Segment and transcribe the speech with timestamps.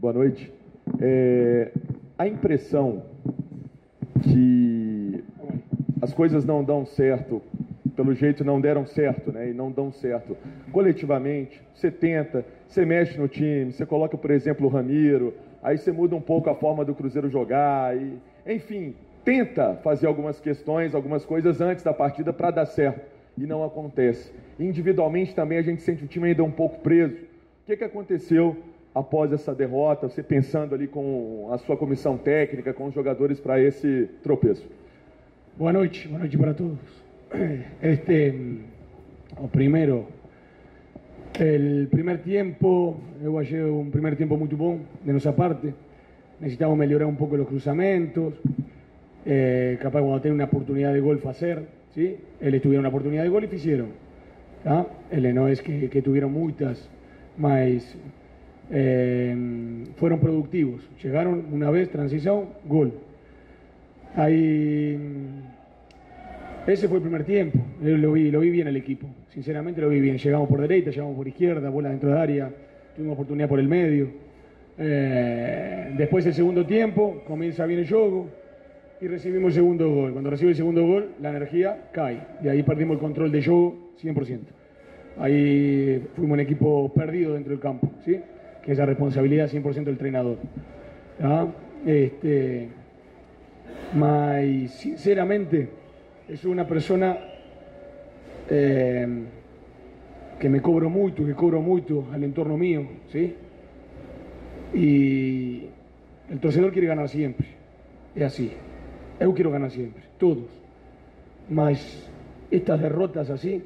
[0.00, 0.50] Boa noite.
[0.98, 1.72] É,
[2.16, 3.02] a impressão
[4.22, 5.22] que
[6.00, 7.42] as coisas não dão certo,
[7.94, 9.50] pelo jeito não deram certo, né?
[9.50, 10.38] E não dão certo
[10.72, 11.60] coletivamente.
[11.74, 16.16] Você tenta, você mexe no time, você coloca, por exemplo, o Ramiro, aí você muda
[16.16, 18.14] um pouco a forma do Cruzeiro jogar, e,
[18.46, 23.02] enfim, tenta fazer algumas questões, algumas coisas antes da partida para dar certo.
[23.36, 24.32] E não acontece.
[24.58, 27.16] Individualmente também a gente sente o time ainda um pouco preso.
[27.16, 28.56] O que, que aconteceu
[28.94, 30.08] após essa derrota?
[30.08, 34.66] Você pensando ali com a sua comissão técnica, com os jogadores para esse tropeço?
[35.56, 36.78] Boa noite, boa noite para todos.
[37.82, 38.34] Este,
[39.38, 40.06] o primero,
[41.38, 45.72] el primer tiempo, eu achei un primer tiempo muito bom de nossa parte.
[46.40, 48.34] Necesitamos melhorar un poco los cruzamentos.
[49.26, 52.16] Eh, capaz cuando tiene una oportunidad de gol hacer, ¿sí?
[52.40, 53.88] Eles tuvieron una oportunidad de gol y hicieron.
[54.64, 54.86] ¿tá?
[55.10, 56.88] Ele no es que, que tuvieron muchas,
[57.36, 57.96] mas
[58.70, 60.82] eh, fueron productivos.
[61.02, 62.92] Llegaron una vez, transición, gol.
[64.14, 64.98] Ahí,
[66.66, 67.58] ese fue el primer tiempo.
[67.82, 69.06] Yo Lo vi, lo vi bien el equipo.
[69.30, 70.18] Sinceramente lo vi bien.
[70.18, 72.50] Llegamos por derecha, llegamos por izquierda, bola dentro de área,
[72.96, 74.08] tuvimos oportunidad por el medio.
[74.78, 78.28] Eh, después el segundo tiempo, comienza bien el juego
[79.00, 80.12] y recibimos el segundo gol.
[80.12, 82.20] Cuando recibe el segundo gol, la energía cae.
[82.42, 84.40] Y ahí perdimos el control de juego 100%.
[85.18, 88.20] Ahí fuimos un equipo perdido dentro del campo, ¿sí?
[88.64, 90.38] Que es la responsabilidad 100% del entrenador.
[91.18, 91.46] ¿tá?
[91.86, 92.68] Este,
[94.68, 95.68] sinceramente,
[96.28, 97.18] es una persona
[98.48, 99.06] eh,
[100.38, 103.34] que me cobro mucho, que cobro mucho al entorno mío, ¿sí?
[104.74, 105.66] Y
[106.30, 107.46] el torcedor quiere ganar siempre.
[108.14, 108.52] Es así.
[109.20, 110.48] Eu quiero ganar siempre, todos.
[111.48, 112.08] Mas
[112.50, 113.62] estas derrotas así,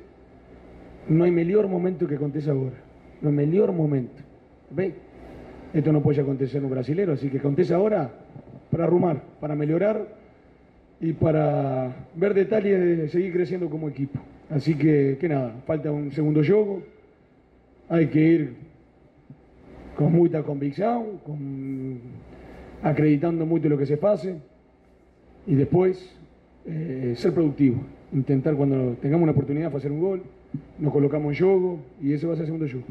[1.08, 2.76] no hay mejor momento que aconteça agora.
[3.22, 4.20] No hay mejor momento.
[4.70, 4.94] ¿Ve?
[5.72, 8.10] Esto no puede acontecer en un brasilero, así que acontece ahora
[8.70, 10.06] para arrumar, para mejorar
[11.00, 14.20] y para ver detalles de seguir creciendo como equipo.
[14.50, 16.82] Así que, que nada, falta un segundo juego,
[17.88, 18.54] hay que ir
[19.96, 21.98] con mucha convicción, con,
[22.82, 24.36] acreditando mucho lo que se pase
[25.46, 26.14] y después
[26.66, 27.82] eh, ser productivo,
[28.12, 30.22] intentar cuando tengamos una oportunidad hacer un gol,
[30.78, 32.86] nos colocamos en juego y ese va a ser el segundo juego.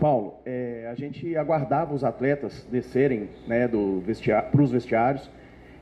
[0.00, 5.30] Paulo, é, a gente aguardava os atletas descerem né, do vestiário, para os vestiários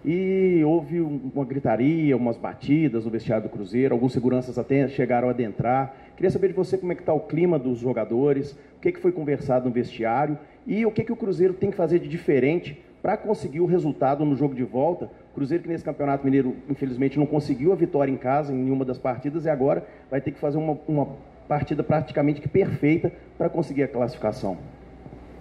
[0.04, 5.28] e houve um- uma gritaria, umas batidas no vestiário do Cruzeiro, alguns seguranças até chegaram
[5.28, 5.94] a adentrar.
[6.16, 9.00] Queria saber de você como é que está o clima dos jogadores, o que, que
[9.00, 12.80] foi conversado no vestiário e o que, que o Cruzeiro tem que fazer de diferente
[13.00, 15.10] para conseguir o resultado no jogo de volta.
[15.34, 18.98] Cruzeiro que nesse Campeonato Mineiro, infelizmente, não conseguiu a vitória em casa em nenhuma das
[18.98, 21.08] partidas e agora vai ter que fazer uma, uma
[21.52, 24.56] partida praticamente perfeita para conseguir a classificação.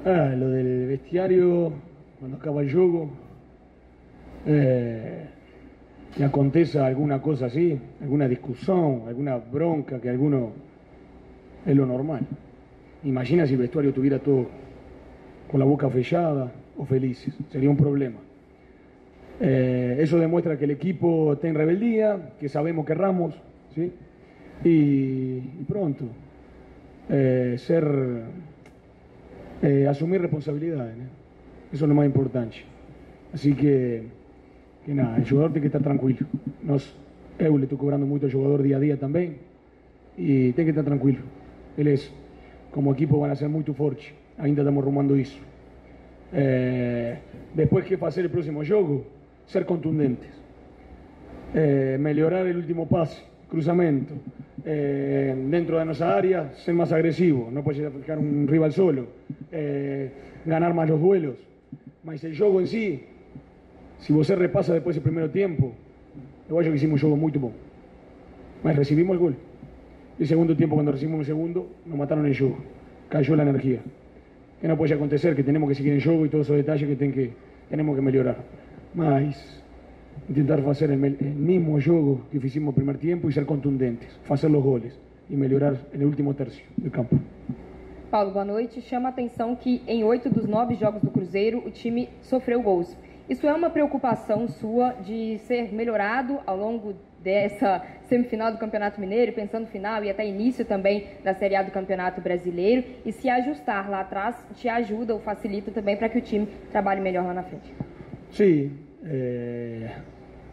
[0.04, 1.72] Ah, lo del vestiario,
[2.20, 3.10] cuando acaba el juego,
[4.46, 5.28] eh,
[6.14, 10.52] que aconteça alguna cosa así, alguna discusión, alguna bronca, que alguno
[11.66, 12.24] es lo normal.
[13.06, 14.48] Imagina si el vestuario tuviera todo
[15.50, 18.20] con la boca fechada o felices, sería un problema.
[19.40, 23.34] Eh, eso demuestra que el equipo está en rebeldía, que sabemos que erramos,
[23.74, 23.94] ¿sí?
[24.64, 26.06] Y, pronto,
[27.10, 27.86] eh, ser
[29.62, 30.98] eh, asumir responsabilidades.
[30.98, 31.04] ¿no?
[31.72, 32.58] Eso es lo más importante.
[33.34, 34.04] Así que,
[34.86, 36.28] que nada, el jugador tiene que estar tranquilo.
[36.64, 36.96] Nos,
[37.40, 39.38] eu le estoy cobrando mucho al jugador día a día también
[40.18, 41.20] y tiene que estar tranquilo.
[41.78, 42.12] Él es,
[42.72, 44.14] como equipo van a ser muy fuertes.
[44.38, 45.40] Ainda estamos rumando eso.
[46.34, 47.18] Eh,
[47.56, 49.06] después, ¿qué hacer el próximo juego?
[49.46, 50.30] Ser contundentes.
[51.54, 54.14] Eh, melhorar el último pase, cruzamento.
[54.64, 57.50] Eh, dentro de nuestra área, ser más agresivo.
[57.52, 59.08] No puede fijar un rival solo.
[59.52, 60.12] Eh,
[60.46, 61.36] ganar más los duelos.
[62.04, 63.04] Mas el juego en sí,
[64.00, 65.74] si você repasa después del primer tiempo,
[66.48, 67.52] acho que hicimos un juego muy bom.
[68.64, 69.36] Mas recibimos el gol.
[70.20, 72.58] El segundo tiempo, cuando recibimos el segundo, nos mataron el juego.
[73.10, 73.80] Cayó la energía.
[74.60, 77.12] Que no puede acontecer, que tenemos que seguir en juego y todos esos detalles que,
[77.12, 77.34] que
[77.70, 78.38] tenemos que mejorar.
[78.94, 79.61] Mas
[80.30, 84.50] intentar el, mel- el mismo juego que hicimos el primer tiempo y ser contundentes, hacer
[84.50, 84.98] los goles
[85.30, 87.18] y mejorar en el último tercio del campo.
[88.10, 88.82] Paulo, boa noite.
[88.82, 92.96] Chama a atenção que em oito dos nove jogos do Cruzeiro o time sofreu gols.
[93.30, 96.94] Isso é uma preocupação sua de ser melhorado ao longo
[97.24, 101.64] dessa semifinal do Campeonato Mineiro, pensando no final e até início também da Série A
[101.64, 106.18] do Campeonato Brasileiro, e se ajustar lá atrás te ajuda ou facilita também para que
[106.18, 107.74] o time trabalhe melhor lá na frente.
[108.32, 108.72] Sí,
[109.06, 109.90] eh,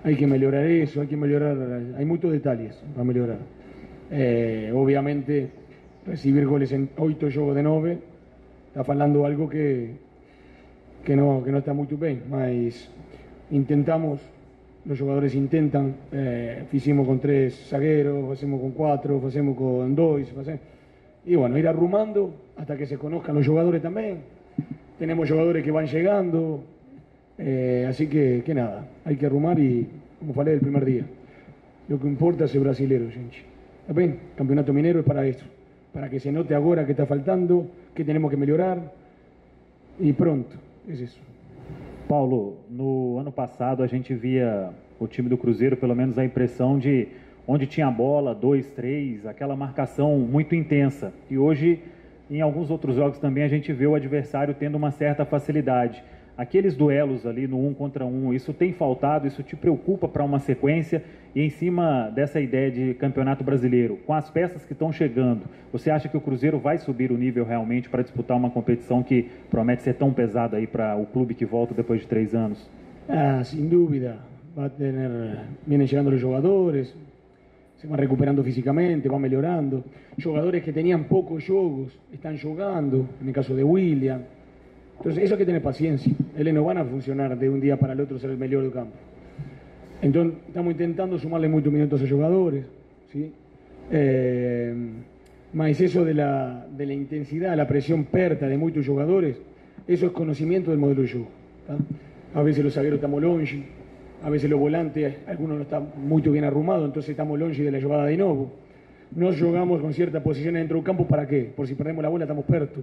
[0.04, 1.56] hay que mejorar eso, hay que mejorar,
[1.96, 3.38] hay muchos detalles para mejorar.
[4.10, 5.50] Eh, obviamente
[6.06, 7.98] recibir goles en oito jogos de nove,
[8.68, 9.92] está falando algo que,
[11.04, 12.88] que, não, que não está muito bem, mas
[13.50, 14.20] intentamos,
[14.88, 20.60] os jogadores intentam, eh, fizemos com três zagueiros, fazemos com quatro, fazemos com dois, fazemos,
[21.26, 24.20] y bueno, ir arrumando hasta que se conozcan los jugadores también.
[24.98, 26.64] Tenemos jugadores que van llegando,
[27.38, 29.86] eh, así que, que nada, hay que arrumar y,
[30.18, 31.04] como falei del primer día,
[31.88, 33.38] lo que importa es el brasilero, gente.
[33.88, 34.18] ¿Ven?
[34.36, 35.46] Campeonato Minero es para eso,
[35.92, 38.92] para que se note ahora que está faltando, que tenemos que mejorar
[39.98, 40.56] y pronto,
[40.86, 41.20] es eso.
[42.06, 46.78] Paulo, no ano passado a gente via o time do Cruzeiro, pelo menos a impressão
[46.78, 47.08] de
[47.46, 51.12] onde tinha bola, dois, três, aquela marcação muito intensa.
[51.30, 51.80] E hoje,
[52.30, 56.02] em alguns outros jogos também, a gente vê o adversário tendo uma certa facilidade.
[56.38, 60.38] Aqueles duelos ali no um contra um, isso tem faltado, isso te preocupa para uma
[60.38, 61.02] sequência
[61.34, 65.42] e em cima dessa ideia de campeonato brasileiro, com as peças que estão chegando,
[65.72, 69.28] você acha que o Cruzeiro vai subir o nível realmente para disputar uma competição que
[69.50, 72.70] promete ser tão pesada aí para o clube que volta depois de três anos?
[73.08, 74.18] Ah, sem dúvida.
[74.54, 74.94] Vai ter,
[75.66, 76.94] vienen chegando os jogadores,
[77.78, 79.82] se van recuperando físicamente, van mejorando.
[80.16, 84.37] Jugadores que tenían pocos juegos están jugando, en el caso de William.
[84.98, 86.12] Entonces, eso hay que tener paciencia.
[86.36, 88.72] Ellos no van a funcionar de un día para el otro ser el mejor del
[88.72, 88.96] campo.
[90.02, 92.64] Entonces, estamos intentando sumarle muchos minutos a jugadores.
[93.12, 93.32] ¿sí?
[93.90, 94.74] Eh,
[95.52, 99.36] más eso de la, intensidad, la presión perta de muchos jugadores,
[99.86, 101.28] eso es conocimiento del modelo de juego.
[102.34, 103.64] A veces los zagueros estamos longe,
[104.22, 107.80] a veces los volantes, algunos no están muy bien arrumados, entonces estamos longe de la
[107.80, 108.52] jugada de nuevo.
[109.14, 111.50] No jugamos con cierta posición dentro del campo, ¿para qué?
[111.56, 112.82] Por si perdemos la bola estamos perto.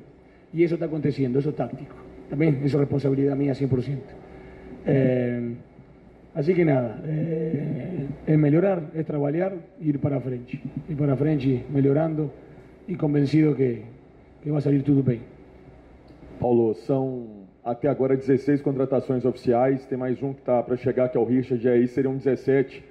[0.55, 1.95] Y eso está aconteciendo, eso es táctico.
[2.29, 3.97] También eso es responsabilidad mía 100%.
[4.85, 5.53] Eh,
[6.33, 10.61] así que nada, eh, es mejorar, es trabajar, ir para frente.
[10.87, 12.31] Ir para frente, mejorando
[12.87, 13.81] y convencido que,
[14.41, 15.23] que va a salir todo bien.
[16.39, 17.27] Paulo, são
[17.63, 21.25] até agora 16 contratações oficiais, tem mais um que está para chegar, que é o
[21.25, 22.81] Richard, e aí seriam 17.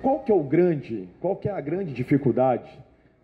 [0.00, 2.70] Qual que é o grande, qual que é a grande dificuldade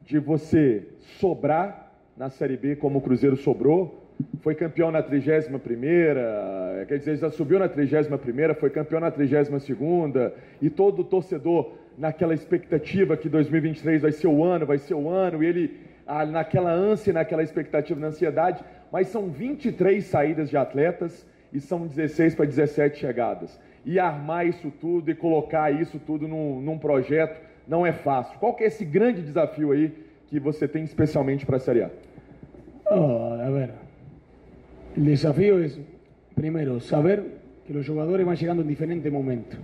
[0.03, 0.87] de você
[1.19, 1.90] sobrar
[2.21, 4.07] na Série B como o Cruzeiro sobrou?
[4.43, 10.31] Foi campeão na 31ª, quer dizer, já subiu na 31ª, foi campeão na 32ª,
[10.61, 15.43] e todo torcedor naquela expectativa que 2023 vai ser o ano, vai ser o ano,
[15.43, 18.63] e ele ah, naquela ânsia, naquela expectativa, na ansiedade,
[18.93, 23.59] mas são 23 saídas de atletas e são 16 para 17 chegadas.
[23.83, 28.39] E armar isso tudo e colocar isso tudo num, num projeto não é fácil.
[28.39, 29.91] Qual que é esse grande desafio aí
[30.27, 31.91] que você tem especialmente para a Série A?
[32.93, 33.71] Oh, a ver,
[34.97, 35.79] el desafío es,
[36.35, 37.23] primero, saber
[37.65, 39.61] que los jugadores van llegando en diferentes momentos.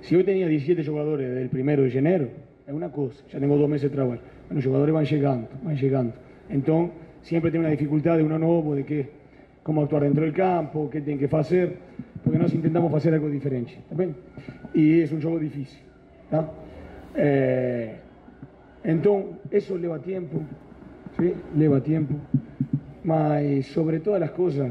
[0.00, 2.28] Si hoy tenía 17 jugadores desde el primero de enero,
[2.64, 4.22] es una cosa, ya tengo dos meses de trabajo.
[4.50, 6.14] Los jugadores van llegando, van llegando.
[6.48, 9.08] Entonces, siempre tiene una dificultad de uno nuevo, de qué,
[9.64, 11.74] cómo actuar dentro del campo, qué tienen que hacer,
[12.22, 13.72] porque nos intentamos hacer algo diferente.
[14.72, 15.80] Y es un juego difícil.
[17.16, 17.96] Eh,
[18.84, 20.38] entonces, eso lleva tiempo,
[21.18, 21.34] ¿sí?
[21.56, 22.14] lleva tiempo.
[23.04, 24.70] Mas, sobre todas las cosas,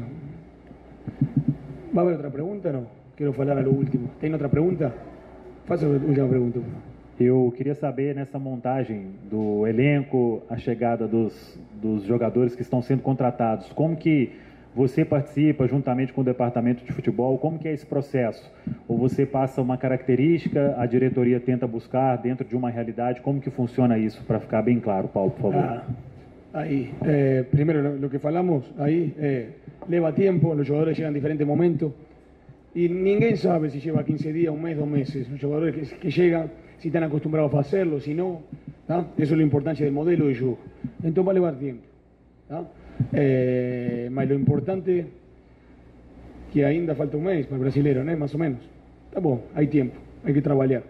[1.96, 2.86] ¿va a haber otra pregunta o no?
[3.16, 4.10] Quiero hablar a lo último.
[4.20, 4.92] ¿Tiene otra pregunta?
[5.66, 6.52] Faça a última favor.
[7.18, 13.02] Eu queria saber nessa montagem do elenco, a chegada dos, dos jogadores que estão sendo
[13.02, 14.30] contratados, como que
[14.72, 18.48] você participa juntamente com o departamento de futebol, como que é esse processo?
[18.86, 23.50] Ou você passa uma característica, a diretoria tenta buscar dentro de uma realidade, como que
[23.50, 25.64] funciona isso, para ficar bem claro, Paulo, por favor.
[25.64, 25.84] Ah,
[26.52, 29.48] aí, eh, primeiro, o que falamos aí, eh,
[29.88, 31.92] leva tempo, os jogadores chegam em diferentes momentos,
[32.74, 36.10] e ninguém sabe se lleva 15 dias, um mês, dois meses, os jogadores que, que
[36.10, 38.42] chegam si están acostumbrados a hacerlo, si no.
[38.88, 40.58] Eso es la importancia del modelo de juego.
[41.02, 41.84] Entonces va a llevar tiempo.
[43.12, 45.06] Eh, lo importante
[46.52, 48.16] que ainda falta un mes para el brasilero, ¿no?
[48.16, 48.60] más o menos.
[49.08, 50.84] Está bueno, hay tiempo, hay que trabajar.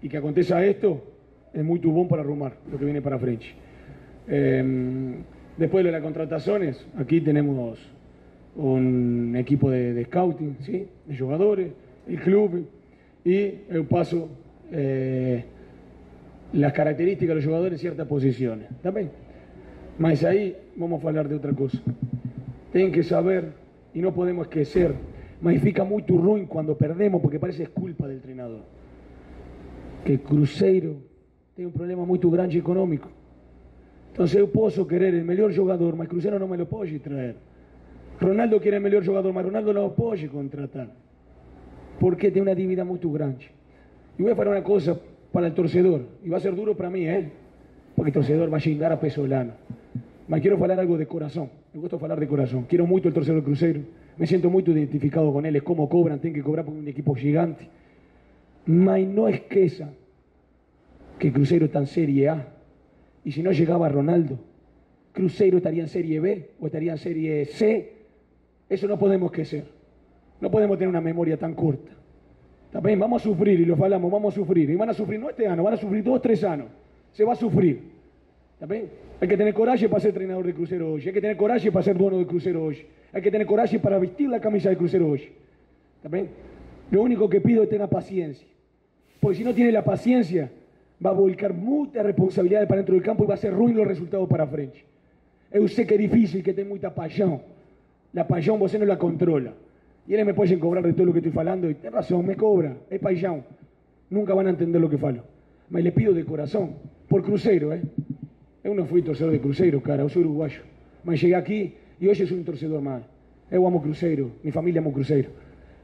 [0.00, 1.02] Y que acontezca esto
[1.52, 3.46] es muy tubón para arrumar lo que viene para frente.
[4.26, 5.22] Em,
[5.56, 7.78] después de las contrataciones, aquí tenemos
[8.56, 10.86] un equipo de, scouting, ¿sí?
[11.06, 11.72] de jugadores,
[12.06, 12.66] el club
[13.24, 14.28] y el paso
[14.70, 15.44] eh,
[16.52, 18.68] las características de los jugadores en ciertas posiciones.
[18.82, 19.10] ¿También?
[19.98, 21.78] Mas ahí vamos a hablar de otra cosa.
[22.72, 23.52] Tienen que saber,
[23.92, 24.94] y no podemos esquecer,
[25.40, 28.62] mas fica muy ruim cuando perdemos porque parece es culpa del entrenador.
[30.04, 30.96] Que Cruzeiro
[31.54, 33.08] tiene un problema muy grande económico.
[34.14, 37.34] Entonces yo puedo querer el mejor jugador, mas Cruzeiro no me lo puede traer.
[38.20, 40.86] Ronaldo quiere el mejor jugador, mas Ronaldo no lo puede contratar.
[41.98, 43.46] Porque tiene una dívida muy grande.
[44.16, 44.96] Y voy a hacer una cosa
[45.32, 47.28] para el torcedor, y va a ser duro para mí, ¿eh?
[47.96, 49.54] porque torcedor va a llegar a Pesolano.
[50.28, 52.66] Me quiero hablar algo de corazón, me gusta hablar de corazón.
[52.68, 53.80] Quiero mucho el torcedor Cruzeiro,
[54.16, 57.16] me siento muy identificado con él, es como cobran, tienen que cobrar por un equipo
[57.16, 57.68] gigante.
[58.64, 59.90] Mas no esqueça
[61.18, 62.53] que Cruzeiro está en Serie A.
[63.24, 64.38] Y si no llegaba Ronaldo,
[65.12, 67.92] Cruzeiro estaría en Serie B o estaría en Serie C.
[68.68, 69.64] Eso no podemos esquecer.
[70.40, 71.92] No podemos tener una memoria tan corta.
[72.70, 74.68] También vamos a sufrir, y lo falamos, vamos a sufrir.
[74.68, 76.66] Y van a sufrir no este año, van a sufrir dos, tres años.
[77.12, 77.80] Se va a sufrir.
[78.58, 78.88] ¿También?
[79.20, 81.02] Hay que tener coraje para ser entrenador de Crucero hoy.
[81.06, 82.78] Hay que tener coraje para ser dueño de Crucero hoy.
[83.12, 85.28] Hay que tener coraje para vestir la camisa de Crucero hoy.
[86.02, 86.28] ¿También?
[86.90, 88.46] Lo único que pido es tener paciencia.
[89.20, 90.50] Porque si no tiene la paciencia,
[91.04, 93.86] va a volcar mucha responsabilidad para dentro del campo y va a ser ruin los
[93.86, 94.84] resultados para frente.
[95.52, 97.40] Yo sé que es difícil, que tenga mucha pasión.
[98.12, 99.52] La pasión vos no la controla.
[100.06, 101.70] Y ellos me pueden cobrar de todo lo que estoy falando.
[101.70, 102.76] Y tiene razón, me cobra.
[102.90, 103.42] Es paixão.
[104.10, 105.22] Nunca van a entender lo que falo.
[105.70, 106.72] Me le pido de corazón.
[107.08, 107.82] Por crucero, ¿eh?
[108.62, 110.02] Yo no fui torcedor de crucero, cara.
[110.02, 110.60] Yo soy uruguayo.
[111.04, 113.02] Me llegué aquí y hoy soy un torcedor más.
[113.50, 114.30] Yo amo crucero.
[114.42, 115.30] Mi familia amo crucero.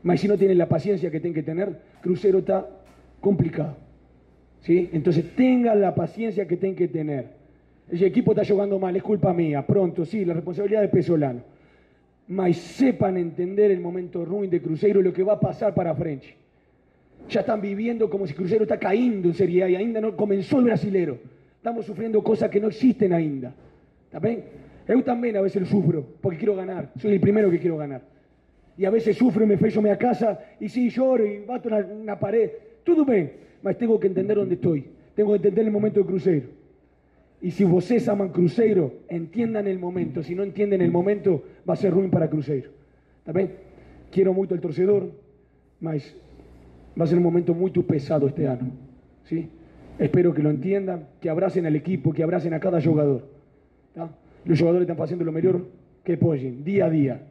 [0.02, 2.67] Mas si no tienen la paciencia que tienen que tener, crucero está
[3.21, 3.76] complicado.
[4.62, 4.90] ¿Sí?
[4.93, 7.26] Entonces tengan la paciencia que tienen que tener.
[7.90, 9.67] El equipo está jugando mal, es culpa mía.
[9.67, 11.40] Pronto, sí, la responsabilidad de Pesolano
[12.31, 15.93] mas sepan entender el momento ruin de Cruzeiro y lo que va a pasar para
[15.97, 16.37] frente.
[17.29, 20.61] Ya están viviendo como si Cruzeiro está cayendo en Serie A y ainda no comenzó
[20.61, 21.19] el brasilero.
[21.57, 23.52] Estamos sufriendo cosas que no existen ainda.
[24.05, 24.45] ¿Está bien?
[24.87, 26.93] Yo también a veces sufro porque quiero ganar.
[27.00, 28.02] Soy el primero que quiero ganar.
[28.79, 31.79] Y a veces sufro y me fecho a casa y sí, lloro y bato una,
[31.79, 32.49] una pared.
[32.85, 34.87] Todo bien, mas tengo que entender dónde estoy.
[35.14, 36.49] Tengo que entender el momento de Cruzeiro.
[37.43, 40.23] Y si vocês aman Cruzeiro, entiendan el momento.
[40.23, 42.71] Si no entienden el momento, va a ser ruin para Cruzeiro.
[43.26, 43.33] ¿Está
[44.11, 45.11] Quiero mucho el torcedor,
[45.81, 46.14] mas
[46.99, 48.73] va a ser un momento muy pesado este año.
[49.25, 49.49] ¿sí?
[49.99, 53.29] Espero que lo entiendan, que abracen al equipo, que abracen a cada jugador.
[54.45, 55.67] Los jugadores están haciendo lo mejor
[56.02, 57.23] que pueden, día a día.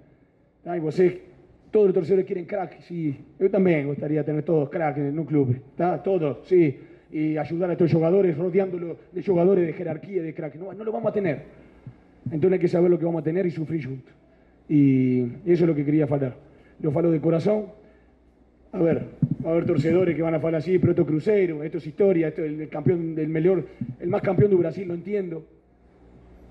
[0.65, 1.28] Y
[1.71, 3.17] todos los torcedores quieren crack, sí.
[3.39, 5.59] Yo también gustaría tener todos crack en un club.
[6.03, 6.77] Todos, sí
[7.11, 10.55] y ayudar a estos jugadores, rodeándolo de jugadores de jerarquía, de crack.
[10.55, 11.43] No, no lo vamos a tener.
[12.25, 14.13] Entonces hay que saber lo que vamos a tener y sufrir juntos.
[14.67, 16.35] Y eso es lo que quería hablar.
[16.81, 17.65] Lo falo de corazón.
[18.71, 19.07] A ver,
[19.43, 21.87] va a haber torcedores que van a hablar así, pero esto es crucero, esto es
[21.87, 23.65] historia, esto es el campeón del mejor,
[23.99, 25.43] el más campeón de Brasil, lo entiendo.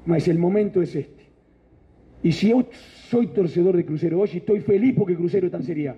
[0.05, 1.28] Mas el momento es este.
[2.23, 2.67] Y si yo
[3.11, 5.95] soy torcedor de Crucero hoy, estoy feliz porque Crucero en Serie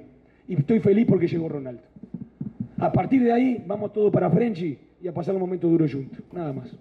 [0.48, 1.82] Y estoy feliz porque llegó Ronaldo.
[2.78, 6.20] A partir de ahí, vamos todo para Frenchy y a pasar un momento duro juntos.
[6.32, 6.74] Nada más.